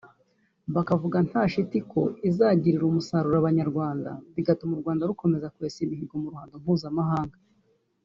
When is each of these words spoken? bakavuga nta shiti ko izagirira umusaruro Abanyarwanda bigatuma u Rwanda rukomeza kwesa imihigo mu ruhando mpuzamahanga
bakavuga 0.75 1.17
nta 1.27 1.41
shiti 1.51 1.79
ko 1.91 2.01
izagirira 2.29 2.83
umusaruro 2.87 3.35
Abanyarwanda 3.39 4.09
bigatuma 4.35 4.71
u 4.75 4.81
Rwanda 4.81 5.07
rukomeza 5.09 5.53
kwesa 5.55 5.77
imihigo 5.85 6.13
mu 6.21 6.27
ruhando 6.33 6.55
mpuzamahanga 6.63 7.37